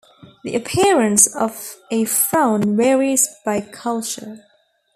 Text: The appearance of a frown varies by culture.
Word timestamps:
The 0.43 0.55
appearance 0.55 1.27
of 1.35 1.75
a 1.91 2.05
frown 2.05 2.75
varies 2.75 3.27
by 3.45 3.61
culture. 3.61 4.39